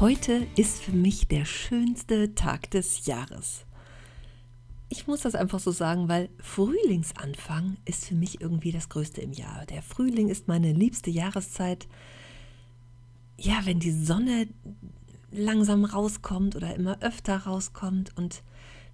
[0.00, 3.66] Heute ist für mich der schönste Tag des Jahres.
[4.90, 9.32] Ich muss das einfach so sagen, weil Frühlingsanfang ist für mich irgendwie das Größte im
[9.32, 9.66] Jahr.
[9.66, 11.88] Der Frühling ist meine liebste Jahreszeit.
[13.38, 14.46] Ja, wenn die Sonne
[15.32, 18.44] langsam rauskommt oder immer öfter rauskommt und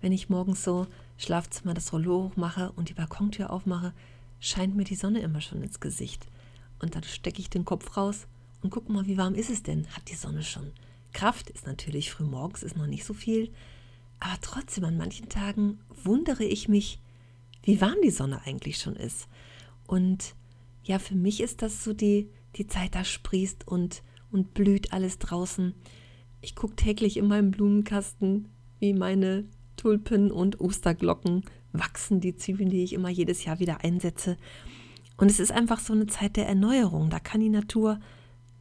[0.01, 0.87] wenn ich morgens so
[1.19, 3.93] Schlafzimmer das Rollo hochmache und die Balkontür aufmache,
[4.41, 6.27] scheint mir die Sonne immer schon ins Gesicht.
[6.79, 8.27] Und dann stecke ich den Kopf raus
[8.63, 9.87] und gucke mal, wie warm ist es denn?
[9.89, 10.73] Hat die Sonne schon?
[11.15, 13.51] Kraft ist natürlich früh morgens, ist noch nicht so viel.
[14.21, 17.01] Aber trotzdem, an manchen Tagen wundere ich mich,
[17.63, 19.29] wie warm die Sonne eigentlich schon ist.
[19.87, 20.35] Und
[20.83, 25.19] ja, für mich ist das so die, die Zeit, da sprießt und, und blüht alles
[25.19, 25.75] draußen.
[26.43, 28.49] Ich gucke täglich in meinem Blumenkasten,
[28.79, 29.45] wie meine
[29.77, 34.37] Tulpen und Osterglocken wachsen, die Zwiebeln, die ich immer jedes Jahr wieder einsetze.
[35.17, 37.09] Und es ist einfach so eine Zeit der Erneuerung.
[37.09, 38.01] Da kann die Natur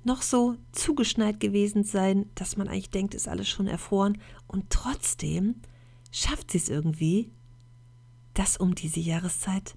[0.06, 4.18] noch so zugeschneit gewesen sein, dass man eigentlich denkt, ist alles schon erfroren.
[4.48, 5.56] Und trotzdem
[6.12, 7.32] schafft sie es irgendwie,
[8.34, 9.76] dass um diese Jahreszeit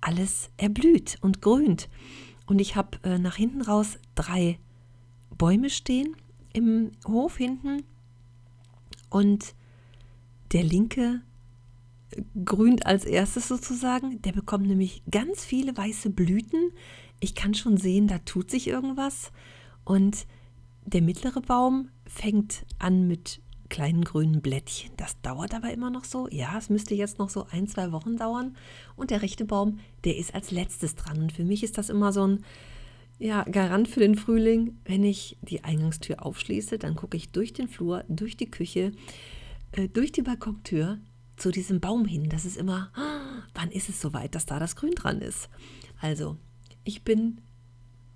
[0.00, 1.88] alles erblüht und grünt.
[2.46, 4.58] Und ich habe äh, nach hinten raus drei
[5.36, 6.16] Bäume stehen
[6.52, 7.84] im Hof hinten.
[9.10, 9.54] Und
[10.52, 11.20] der linke
[12.10, 14.22] äh, grünt als erstes sozusagen.
[14.22, 16.72] Der bekommt nämlich ganz viele weiße Blüten.
[17.20, 19.32] Ich kann schon sehen, da tut sich irgendwas.
[19.88, 20.26] Und
[20.84, 23.40] der mittlere Baum fängt an mit
[23.70, 24.90] kleinen grünen Blättchen.
[24.98, 26.28] Das dauert aber immer noch so.
[26.30, 28.54] Ja, es müsste jetzt noch so ein, zwei Wochen dauern.
[28.96, 31.22] Und der rechte Baum, der ist als letztes dran.
[31.22, 32.44] Und für mich ist das immer so ein
[33.18, 34.76] ja, Garant für den Frühling.
[34.84, 38.92] Wenn ich die Eingangstür aufschließe, dann gucke ich durch den Flur, durch die Küche,
[39.72, 40.98] äh, durch die Balkontür
[41.38, 42.28] zu diesem Baum hin.
[42.28, 45.48] Das ist immer, oh, wann ist es soweit, dass da das Grün dran ist?
[45.98, 46.36] Also,
[46.84, 47.40] ich bin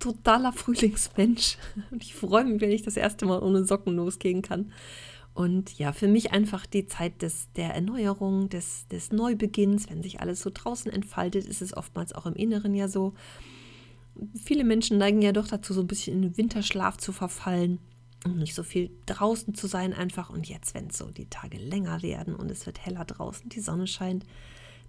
[0.03, 1.57] totaler Frühlingsmensch.
[1.91, 4.71] Und ich freue mich, wenn ich das erste Mal ohne Socken losgehen kann.
[5.33, 10.19] Und ja, für mich einfach die Zeit des, der Erneuerung, des, des Neubeginns, wenn sich
[10.19, 13.13] alles so draußen entfaltet, ist es oftmals auch im Inneren ja so.
[14.43, 17.79] Viele Menschen neigen ja doch dazu, so ein bisschen in den Winterschlaf zu verfallen
[18.25, 20.29] und nicht so viel draußen zu sein einfach.
[20.29, 23.87] Und jetzt, wenn so die Tage länger werden und es wird heller draußen, die Sonne
[23.87, 24.25] scheint,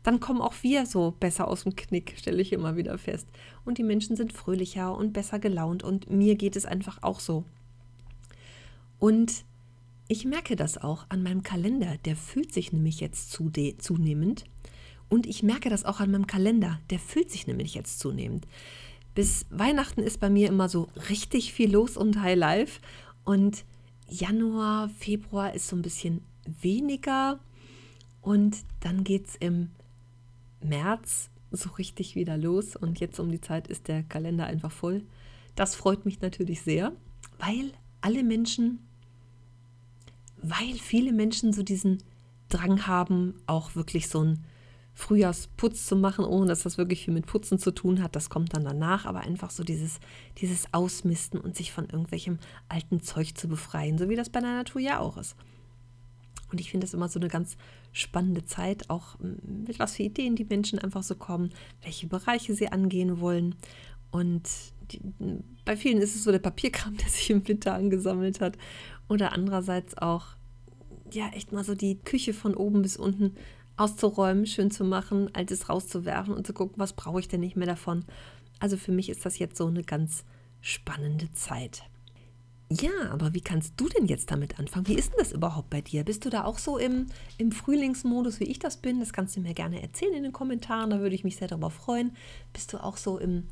[0.05, 3.27] dann kommen auch wir so besser aus dem Knick, stelle ich immer wieder fest.
[3.65, 7.45] Und die Menschen sind fröhlicher und besser gelaunt und mir geht es einfach auch so.
[8.99, 9.45] Und
[10.07, 14.45] ich merke das auch an meinem Kalender, der fühlt sich nämlich jetzt zunehmend.
[15.09, 18.47] Und ich merke das auch an meinem Kalender, der fühlt sich nämlich jetzt zunehmend.
[19.15, 22.81] Bis Weihnachten ist bei mir immer so richtig viel los und High Life.
[23.25, 23.65] Und
[24.11, 26.23] Januar, Februar ist so ein bisschen
[26.61, 27.39] weniger.
[28.21, 29.71] Und dann geht es im
[30.65, 35.03] März so richtig wieder los und jetzt um die Zeit ist der Kalender einfach voll.
[35.55, 36.93] Das freut mich natürlich sehr,
[37.39, 38.81] weil alle Menschen,
[40.43, 42.03] weil viele Menschen so diesen
[42.49, 44.45] Drang haben, auch wirklich so einen
[44.95, 48.15] Frühjahrsputz zu machen, ohne dass das wirklich viel mit Putzen zu tun hat.
[48.15, 49.99] Das kommt dann danach, aber einfach so dieses,
[50.39, 52.39] dieses Ausmisten und sich von irgendwelchem
[52.69, 55.37] alten Zeug zu befreien, so wie das bei der Natur ja auch ist.
[56.55, 57.57] Und ich finde das immer so eine ganz
[57.91, 61.51] spannende Zeit, auch mit was für Ideen die Menschen einfach so kommen,
[61.83, 63.57] welche Bereiche sie angehen wollen.
[64.13, 64.49] Und
[64.93, 65.01] die,
[65.65, 68.57] bei vielen ist es so der Papierkram, der sich im Winter angesammelt hat.
[69.09, 70.27] Oder andererseits auch,
[71.11, 73.35] ja, echt mal so die Küche von oben bis unten
[73.77, 77.67] auszuräumen, schön zu machen, altes rauszuwerfen und zu gucken, was brauche ich denn nicht mehr
[77.67, 78.05] davon.
[78.61, 80.25] Also für mich ist das jetzt so eine ganz
[80.61, 81.83] spannende Zeit.
[82.71, 84.89] Ja, aber wie kannst du denn jetzt damit anfangen?
[84.89, 86.03] Wie ist denn das überhaupt bei dir?
[86.03, 87.07] Bist du da auch so im,
[87.37, 89.01] im Frühlingsmodus, wie ich das bin?
[89.01, 91.71] Das kannst du mir gerne erzählen in den Kommentaren, da würde ich mich sehr darüber
[91.71, 92.17] freuen.
[92.55, 93.49] Bist du auch so im,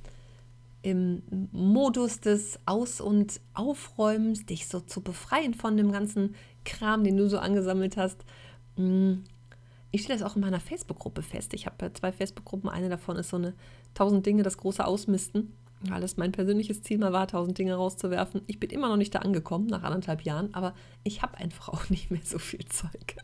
[0.80, 1.22] im
[1.52, 6.34] Modus des Aus- und Aufräumens, dich so zu befreien von dem ganzen
[6.64, 8.24] Kram, den du so angesammelt hast?
[8.76, 9.24] Hm,
[9.90, 11.52] ich stelle das auch in meiner Facebook-Gruppe fest.
[11.52, 12.70] Ich habe zwei Facebook-Gruppen.
[12.70, 13.52] Eine davon ist so eine
[13.90, 15.52] 1000 Dinge, das große Ausmisten
[15.88, 18.42] weil es mein persönliches Ziel mal war, tausend Dinge rauszuwerfen.
[18.46, 20.74] Ich bin immer noch nicht da angekommen, nach anderthalb Jahren, aber
[21.04, 23.16] ich habe einfach auch nicht mehr so viel Zeug.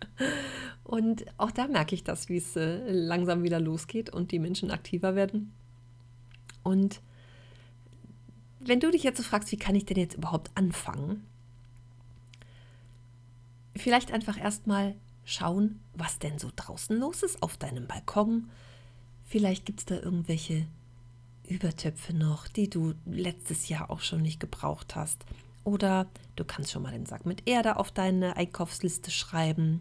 [0.85, 4.71] Und auch da merke ich das, wie es äh, langsam wieder losgeht und die Menschen
[4.71, 5.53] aktiver werden.
[6.63, 7.01] Und
[8.61, 11.25] wenn du dich jetzt so fragst, wie kann ich denn jetzt überhaupt anfangen?
[13.77, 18.51] Vielleicht einfach erstmal schauen, was denn so draußen los ist auf deinem Balkon.
[19.25, 20.67] Vielleicht gibt es da irgendwelche
[21.49, 25.25] Übertöpfe noch, die du letztes Jahr auch schon nicht gebraucht hast.
[25.65, 26.07] Oder
[26.37, 29.81] du kannst schon mal den Sack mit Erde auf deine Einkaufsliste schreiben.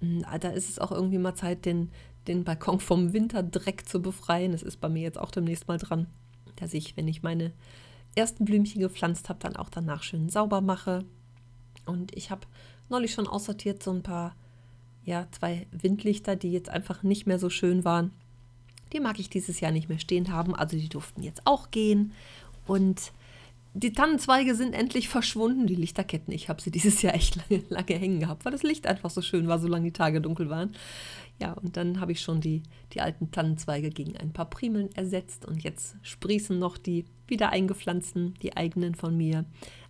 [0.00, 1.90] Hm, da ist es auch irgendwie mal Zeit, den,
[2.26, 4.52] den Balkon vom Winterdreck zu befreien.
[4.52, 6.06] Das ist bei mir jetzt auch demnächst mal dran,
[6.56, 7.52] dass ich, wenn ich meine
[8.14, 11.04] ersten Blümchen gepflanzt habe, dann auch danach schön sauber mache.
[11.86, 12.46] Und ich habe
[12.88, 14.34] neulich schon aussortiert so ein paar,
[15.04, 18.12] ja, zwei Windlichter, die jetzt einfach nicht mehr so schön waren.
[18.92, 22.12] Die mag ich dieses Jahr nicht mehr stehen haben, also die durften jetzt auch gehen.
[22.66, 23.12] Und
[23.78, 26.32] die Tannenzweige sind endlich verschwunden, die Lichterketten.
[26.32, 29.20] Ich habe sie dieses Jahr echt lange, lange hängen gehabt, weil das Licht einfach so
[29.20, 30.74] schön war, solange die Tage dunkel waren.
[31.38, 32.62] Ja, und dann habe ich schon die,
[32.94, 38.34] die alten Tannenzweige gegen ein paar Primeln ersetzt und jetzt sprießen noch die wieder eingepflanzten,
[38.42, 39.44] die eigenen von mir.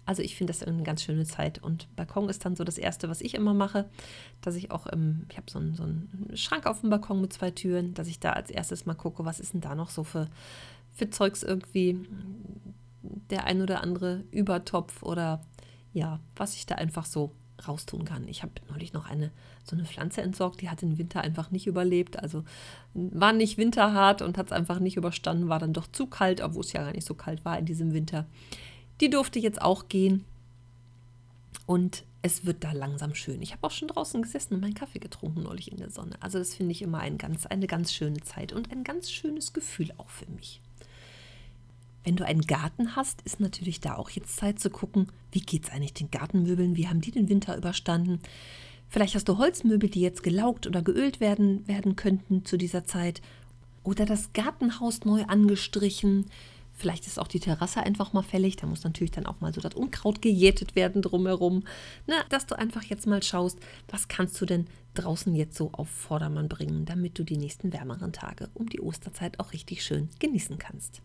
[0.06, 1.62] Also ich finde das eine ganz schöne Zeit.
[1.62, 3.86] Und Balkon ist dann so das Erste, was ich immer mache,
[4.40, 7.50] dass ich auch, ähm, ich habe so, so einen Schrank auf dem Balkon mit zwei
[7.50, 10.28] Türen, dass ich da als erstes mal gucke, was ist denn da noch so für,
[10.94, 12.00] für Zeugs irgendwie,
[13.30, 15.42] der ein oder andere Übertopf oder
[15.92, 17.32] ja, was ich da einfach so
[17.66, 18.28] raustun kann.
[18.28, 19.30] Ich habe neulich noch eine
[19.64, 22.22] so eine Pflanze entsorgt, die hat den Winter einfach nicht überlebt.
[22.22, 22.44] Also
[22.94, 26.62] war nicht winterhart und hat es einfach nicht überstanden, war dann doch zu kalt, obwohl
[26.62, 28.26] es ja gar nicht so kalt war in diesem Winter.
[29.00, 30.24] Die durfte jetzt auch gehen.
[31.66, 33.40] Und es wird da langsam schön.
[33.42, 36.16] Ich habe auch schon draußen gesessen und meinen Kaffee getrunken neulich in der Sonne.
[36.20, 39.52] Also das finde ich immer ein ganz, eine ganz schöne Zeit und ein ganz schönes
[39.52, 40.60] Gefühl auch für mich.
[42.04, 45.64] Wenn du einen Garten hast, ist natürlich da auch jetzt Zeit zu gucken, wie geht
[45.64, 48.20] es eigentlich den Gartenmöbeln, wie haben die den Winter überstanden.
[48.88, 53.22] Vielleicht hast du Holzmöbel, die jetzt gelaugt oder geölt werden, werden könnten zu dieser Zeit.
[53.82, 56.26] Oder das Gartenhaus neu angestrichen.
[56.76, 58.56] Vielleicht ist auch die Terrasse einfach mal fällig.
[58.56, 61.64] Da muss natürlich dann auch mal so das Unkraut gejätet werden drumherum.
[62.06, 63.58] Na, dass du einfach jetzt mal schaust,
[63.88, 68.12] was kannst du denn draußen jetzt so auf Vordermann bringen, damit du die nächsten wärmeren
[68.12, 71.00] Tage um die Osterzeit auch richtig schön genießen kannst.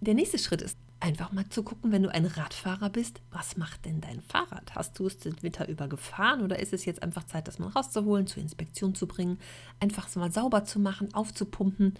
[0.00, 3.84] Der nächste Schritt ist einfach mal zu gucken, wenn du ein Radfahrer bist, was macht
[3.84, 4.74] denn dein Fahrrad?
[4.74, 7.68] Hast du es den Winter über gefahren oder ist es jetzt einfach Zeit, das mal
[7.68, 9.38] rauszuholen, zur Inspektion zu bringen,
[9.78, 11.94] einfach mal sauber zu machen, aufzupumpen,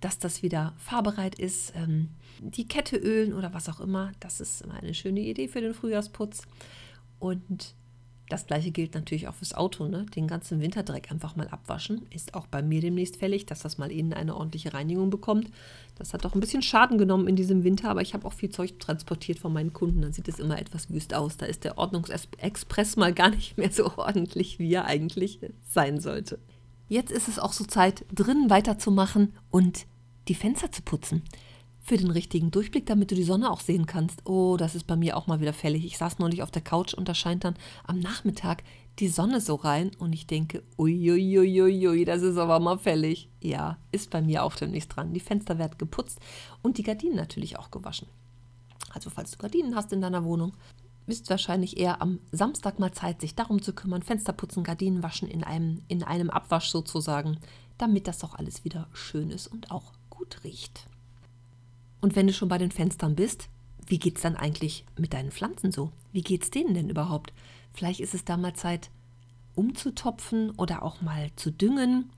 [0.00, 2.10] dass das wieder fahrbereit ist, ähm,
[2.40, 4.12] die Kette ölen oder was auch immer.
[4.18, 6.42] Das ist immer eine schöne Idee für den Frühjahrsputz.
[7.18, 7.74] Und
[8.30, 9.88] das gleiche gilt natürlich auch fürs Auto.
[9.88, 10.06] Ne?
[10.14, 12.06] Den ganzen Winterdreck einfach mal abwaschen.
[12.10, 15.50] Ist auch bei mir demnächst fällig, dass das mal innen eine ordentliche Reinigung bekommt.
[15.96, 18.50] Das hat doch ein bisschen Schaden genommen in diesem Winter, aber ich habe auch viel
[18.50, 20.00] Zeug transportiert von meinen Kunden.
[20.00, 21.36] Dann sieht es immer etwas wüst aus.
[21.36, 26.38] Da ist der Ordnungsexpress mal gar nicht mehr so ordentlich, wie er eigentlich sein sollte.
[26.88, 29.86] Jetzt ist es auch so Zeit, drinnen weiterzumachen und
[30.28, 31.22] die Fenster zu putzen
[31.90, 34.24] für den richtigen Durchblick, damit du die Sonne auch sehen kannst.
[34.24, 35.84] Oh, das ist bei mir auch mal wieder fällig.
[35.84, 38.62] Ich saß neulich auf der Couch und da scheint dann am Nachmittag
[39.00, 43.28] die Sonne so rein und ich denke, uiuiuiui, das ist aber mal fällig.
[43.40, 45.12] Ja, ist bei mir auch demnächst dran.
[45.12, 46.20] Die Fenster werden geputzt
[46.62, 48.06] und die Gardinen natürlich auch gewaschen.
[48.90, 50.52] Also falls du Gardinen hast in deiner Wohnung,
[51.08, 55.26] ist wahrscheinlich eher am Samstag mal Zeit, sich darum zu kümmern, Fenster putzen, Gardinen waschen
[55.26, 57.40] in einem, in einem Abwasch sozusagen,
[57.78, 60.86] damit das doch alles wieder schön ist und auch gut riecht.
[62.00, 63.48] Und wenn du schon bei den Fenstern bist,
[63.86, 65.90] wie geht es dann eigentlich mit deinen Pflanzen so?
[66.12, 67.32] Wie geht es denen denn überhaupt?
[67.72, 68.90] Vielleicht ist es da mal Zeit,
[69.54, 72.10] umzutopfen oder auch mal zu düngen.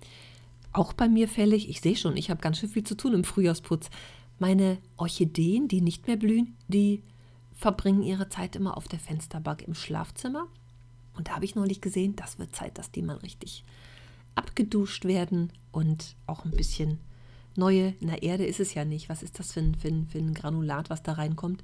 [0.72, 1.68] Auch bei mir fällig.
[1.68, 3.90] Ich sehe schon, ich habe ganz schön viel zu tun im Frühjahrsputz.
[4.38, 7.02] Meine Orchideen, die nicht mehr blühen, die
[7.54, 10.46] verbringen ihre Zeit immer auf der Fensterbank im Schlafzimmer.
[11.14, 13.64] Und da habe ich neulich gesehen, das wird Zeit, dass die mal richtig
[14.34, 16.98] abgeduscht werden und auch ein bisschen
[17.56, 20.18] neue, na Erde ist es ja nicht, was ist das für ein, für ein, für
[20.18, 21.62] ein Granulat, was da reinkommt,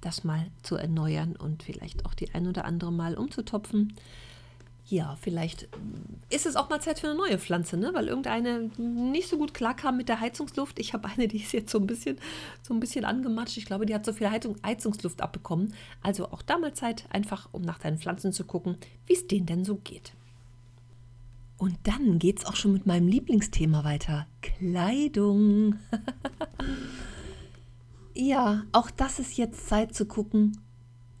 [0.00, 3.94] das mal zu erneuern und vielleicht auch die ein oder andere mal umzutopfen.
[4.90, 5.68] Ja, vielleicht
[6.30, 7.90] ist es auch mal Zeit für eine neue Pflanze, ne?
[7.92, 10.78] weil irgendeine nicht so gut klarkam mit der Heizungsluft.
[10.78, 12.16] Ich habe eine, die ist jetzt so ein bisschen,
[12.62, 13.58] so ein bisschen angematscht.
[13.58, 15.74] Ich glaube, die hat so viel Heizung, Heizungsluft abbekommen.
[16.02, 19.44] Also auch da mal Zeit, einfach um nach deinen Pflanzen zu gucken, wie es denen
[19.44, 20.12] denn so geht.
[21.58, 24.28] Und dann geht es auch schon mit meinem Lieblingsthema weiter.
[24.42, 25.74] Kleidung.
[28.14, 30.60] ja, auch das ist jetzt Zeit zu gucken,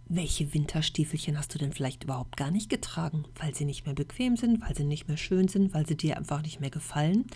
[0.08, 4.36] welche Winterstiefelchen hast du denn vielleicht überhaupt gar nicht getragen, weil sie nicht mehr bequem
[4.36, 7.26] sind, weil sie nicht mehr schön sind, weil sie dir einfach nicht mehr gefallen.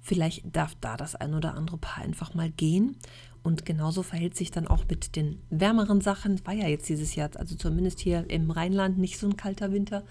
[0.00, 2.96] Vielleicht darf da das ein oder andere Paar einfach mal gehen.
[3.42, 6.44] Und genauso verhält sich dann auch mit den wärmeren Sachen.
[6.46, 10.02] War ja jetzt dieses Jahr, also zumindest hier im Rheinland, nicht so ein kalter Winter.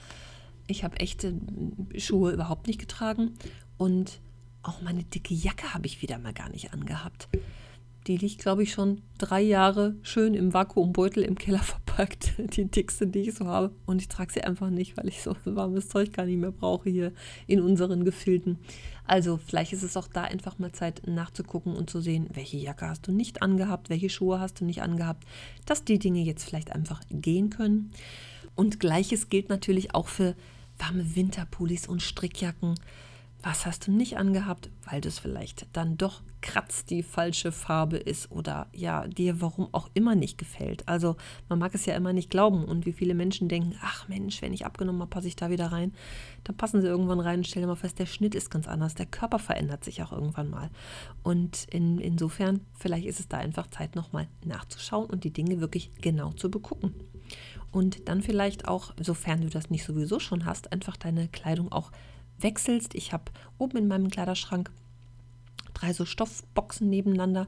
[0.68, 1.34] Ich habe echte
[1.98, 3.34] Schuhe überhaupt nicht getragen
[3.78, 4.20] und
[4.64, 7.28] auch meine dicke Jacke habe ich wieder mal gar nicht angehabt.
[8.08, 12.34] die liegt, glaube ich, schon drei Jahre schön im Vakuumbeutel im Keller verpackt.
[12.38, 13.74] Die dickste, die ich so habe.
[13.86, 16.90] Und ich trage sie einfach nicht, weil ich so warmes Zeug gar nicht mehr brauche
[16.90, 17.14] hier
[17.48, 18.58] in unseren Gefilden.
[19.06, 22.88] Also vielleicht ist es auch da einfach mal Zeit nachzugucken und zu sehen, welche Jacke
[22.90, 25.26] hast du nicht angehabt, welche Schuhe hast du nicht angehabt,
[25.66, 27.92] dass die Dinge jetzt vielleicht einfach gehen können.
[28.56, 30.36] Und gleiches gilt natürlich auch für
[30.78, 32.76] warme Winterpullis und Strickjacken.
[33.42, 38.32] Was hast du nicht angehabt, weil das vielleicht dann doch kratzt die falsche Farbe ist
[38.32, 40.88] oder ja, dir warum auch immer nicht gefällt.
[40.88, 41.18] Also
[41.50, 44.54] man mag es ja immer nicht glauben und wie viele Menschen denken, ach Mensch, wenn
[44.54, 45.94] ich abgenommen habe, passe ich da wieder rein.
[46.46, 49.08] Dann passen sie irgendwann rein und stellen mal fest, der Schnitt ist ganz anders, der
[49.08, 50.70] Körper verändert sich auch irgendwann mal.
[51.22, 55.92] Und in, insofern, vielleicht ist es da einfach Zeit nochmal nachzuschauen und die Dinge wirklich
[56.02, 56.94] genau zu begucken.
[57.74, 61.92] Und dann vielleicht auch, sofern du das nicht sowieso schon hast, einfach deine Kleidung auch
[62.40, 62.94] wechselst.
[62.94, 63.26] Ich habe
[63.58, 64.72] oben in meinem Kleiderschrank
[65.74, 67.48] drei so Stoffboxen nebeneinander.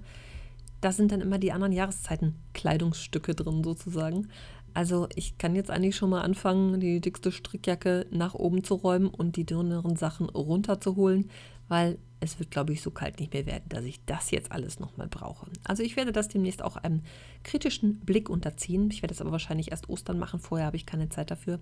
[0.82, 4.30] Da sind dann immer die anderen Jahreszeiten Kleidungsstücke drin sozusagen.
[4.74, 9.08] Also ich kann jetzt eigentlich schon mal anfangen, die dickste Strickjacke nach oben zu räumen
[9.08, 11.30] und die dünneren Sachen runterzuholen,
[11.68, 14.80] weil es wird, glaube ich, so kalt nicht mehr werden, dass ich das jetzt alles
[14.80, 15.48] nochmal brauche.
[15.64, 17.02] Also ich werde das demnächst auch einem
[17.44, 18.90] kritischen Blick unterziehen.
[18.92, 20.40] Ich werde es aber wahrscheinlich erst Ostern machen.
[20.40, 21.60] Vorher habe ich keine Zeit dafür.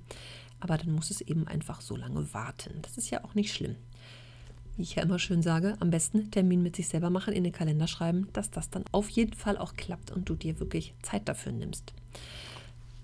[0.60, 2.80] Aber dann muss es eben einfach so lange warten.
[2.82, 3.76] Das ist ja auch nicht schlimm.
[4.76, 7.54] Wie ich ja immer schön sage, am besten Termin mit sich selber machen, in den
[7.54, 11.28] Kalender schreiben, dass das dann auf jeden Fall auch klappt und du dir wirklich Zeit
[11.30, 11.94] dafür nimmst.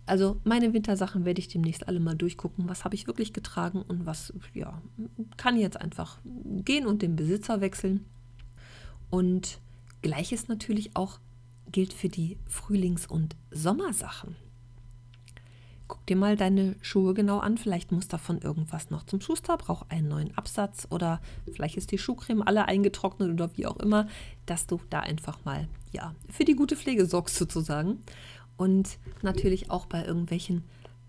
[0.10, 4.08] Also meine Wintersachen werde ich demnächst alle mal durchgucken, was habe ich wirklich getragen und
[4.08, 4.82] was ja,
[5.38, 8.06] kann jetzt einfach gehen und den Besitzer wechseln.
[9.12, 9.60] Und
[10.02, 11.20] gleiches natürlich auch
[11.72, 14.36] gilt für die Frühlings- und Sommersachen.
[15.88, 17.60] Guck dir mal deine Schuhe genau an.
[17.60, 21.98] Vielleicht muss davon irgendwas noch zum Schuster, braucht einen neuen Absatz oder vielleicht ist die
[22.00, 24.08] Schuhcreme alle eingetrocknet oder wie auch immer,
[24.48, 28.00] dass du da einfach mal ja für die gute Pflege sorgst sozusagen
[28.60, 30.66] und natürlich auch bei irgendwelchen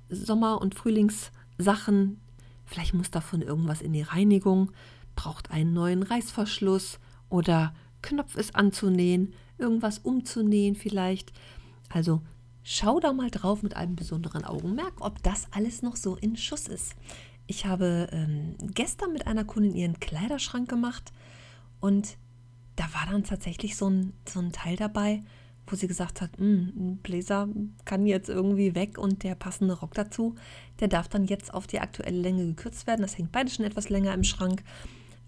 [0.08, 2.20] Sommer- und Frühlingssachen.
[2.64, 4.70] Vielleicht muss davon irgendwas in die Reinigung,
[5.16, 11.32] braucht einen neuen Reißverschluss oder Knopf ist anzunähen, irgendwas umzunähen vielleicht.
[11.88, 12.22] Also
[12.62, 16.68] schau da mal drauf mit einem besonderen Augenmerk, ob das alles noch so in Schuss
[16.68, 16.94] ist.
[17.48, 21.12] Ich habe ähm, gestern mit einer Kundin ihren Kleiderschrank gemacht
[21.80, 22.16] und
[22.76, 25.24] da war dann tatsächlich so ein, so ein Teil dabei,
[25.70, 27.48] wo sie gesagt hat, hm, ein Bläser
[27.84, 30.34] kann jetzt irgendwie weg und der passende Rock dazu,
[30.80, 33.02] der darf dann jetzt auf die aktuelle Länge gekürzt werden.
[33.02, 34.62] Das hängt beide schon etwas länger im Schrank.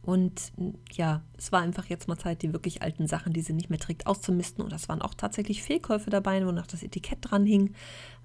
[0.02, 3.52] Und hm, ja, es war einfach jetzt mal Zeit, die wirklich alten Sachen, die sie
[3.52, 4.64] nicht mehr trägt, auszumisten.
[4.64, 7.74] Und das waren auch tatsächlich Fehlkäufe dabei, wo noch das Etikett dran hing.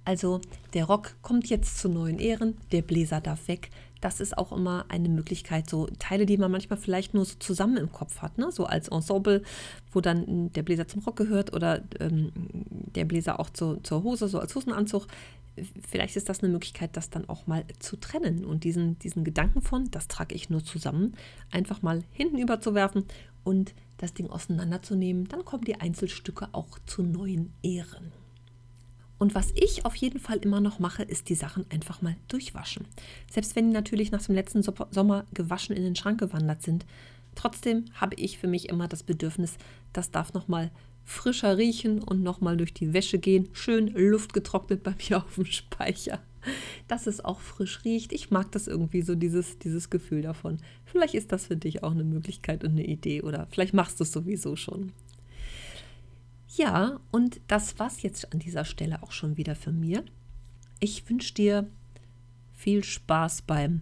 [0.03, 0.41] Also
[0.74, 3.69] der Rock kommt jetzt zu neuen Ehren, der Bläser darf weg
[4.01, 7.77] das ist auch immer eine Möglichkeit, so Teile, die man manchmal vielleicht nur so zusammen
[7.77, 8.51] im Kopf hat, ne?
[8.51, 9.43] so als Ensemble,
[9.91, 12.31] wo dann der Bläser zum Rock gehört oder ähm,
[12.95, 15.07] der Bläser auch zu, zur Hose, so als Hosenanzug.
[15.87, 19.61] Vielleicht ist das eine Möglichkeit, das dann auch mal zu trennen und diesen, diesen Gedanken
[19.61, 21.15] von, das trage ich nur zusammen,
[21.51, 23.05] einfach mal hinten überzuwerfen
[23.43, 25.27] und das Ding auseinanderzunehmen.
[25.27, 28.11] Dann kommen die Einzelstücke auch zu neuen Ehren.
[29.19, 32.86] Und was ich auf jeden Fall immer noch mache, ist die Sachen einfach mal durchwaschen.
[33.31, 36.86] Selbst wenn die natürlich nach dem letzten Sommer gewaschen in den Schrank gewandert sind,
[37.36, 39.57] trotzdem habe ich für mich immer das Bedürfnis,
[39.93, 40.71] das darf noch mal
[41.03, 45.45] frischer riechen und noch mal durch die Wäsche gehen, schön luftgetrocknet bei mir auf dem
[45.45, 46.19] Speicher.
[46.88, 48.13] Dass es auch frisch riecht.
[48.13, 50.59] Ich mag das irgendwie so, dieses, dieses Gefühl davon.
[50.86, 54.03] Vielleicht ist das für dich auch eine Möglichkeit und eine Idee oder vielleicht machst du
[54.03, 54.93] es sowieso schon.
[56.57, 60.03] Ja, und das war's jetzt an dieser Stelle auch schon wieder für mir.
[60.79, 61.69] Ich wünsche dir
[62.55, 63.81] viel Spaß beim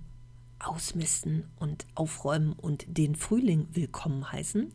[0.59, 4.73] Ausmisten und Aufräumen und den Frühling willkommen heißen.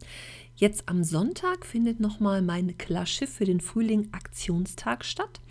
[0.56, 5.42] Jetzt am Sonntag findet nochmal mein Klarschiff für den Frühling Aktionstag statt,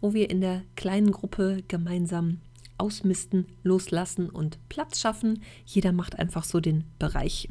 [0.00, 2.38] wo wir in der kleinen Gruppe gemeinsam
[2.76, 5.42] ausmisten, loslassen und Platz schaffen.
[5.66, 7.48] Jeder macht einfach so den Bereich,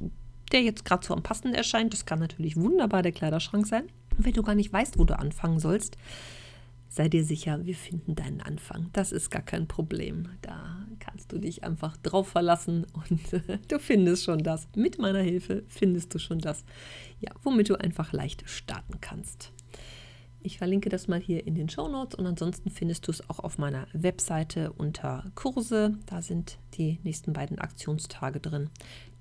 [0.51, 1.93] der jetzt gerade so am passenden erscheint.
[1.93, 3.83] Das kann natürlich wunderbar der Kleiderschrank sein.
[4.17, 5.97] Und wenn du gar nicht weißt, wo du anfangen sollst,
[6.89, 8.89] sei dir sicher, wir finden deinen Anfang.
[8.93, 10.29] Das ist gar kein Problem.
[10.41, 13.21] Da kannst du dich einfach drauf verlassen und
[13.71, 14.67] du findest schon das.
[14.75, 16.63] Mit meiner Hilfe findest du schon das,
[17.19, 19.51] ja, womit du einfach leicht starten kannst.
[20.41, 23.39] Ich verlinke das mal hier in den Show Notes und ansonsten findest du es auch
[23.39, 25.97] auf meiner Webseite unter Kurse.
[26.05, 28.69] Da sind die nächsten beiden Aktionstage drin.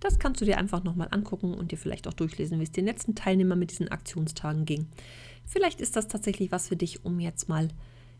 [0.00, 2.84] Das kannst du dir einfach nochmal angucken und dir vielleicht auch durchlesen, wie es den
[2.84, 4.86] letzten Teilnehmern mit diesen Aktionstagen ging.
[5.44, 7.68] Vielleicht ist das tatsächlich was für dich, um jetzt mal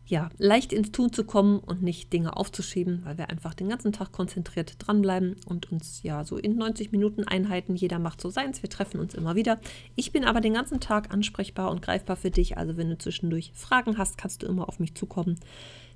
[0.07, 3.91] ja, leicht ins Tun zu kommen und nicht Dinge aufzuschieben, weil wir einfach den ganzen
[3.91, 8.63] Tag konzentriert dranbleiben und uns ja so in 90 Minuten Einheiten, jeder macht so seins,
[8.63, 9.59] wir treffen uns immer wieder.
[9.95, 13.51] Ich bin aber den ganzen Tag ansprechbar und greifbar für dich, also wenn du zwischendurch
[13.53, 15.35] Fragen hast, kannst du immer auf mich zukommen.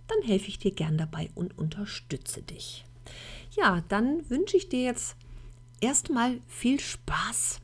[0.08, 2.84] Dann helfe ich dir gern dabei und unterstütze dich.
[3.56, 5.16] Ja, dann wünsche ich dir jetzt
[5.82, 7.60] erstmal viel Spaß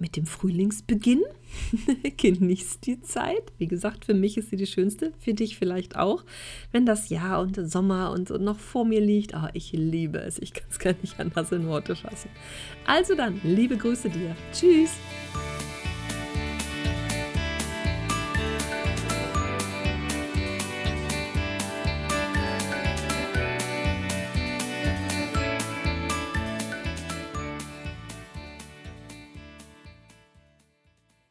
[0.00, 1.22] mit dem Frühlingsbeginn.
[2.16, 3.52] Genießt die Zeit.
[3.58, 6.24] Wie gesagt, für mich ist sie die schönste, für dich vielleicht auch.
[6.72, 10.38] Wenn das Jahr und Sommer und noch vor mir liegt, oh, ich liebe es.
[10.38, 12.30] Ich kann es gar nicht anders in Worte fassen.
[12.86, 14.34] Also dann, liebe Grüße dir.
[14.52, 14.92] Tschüss.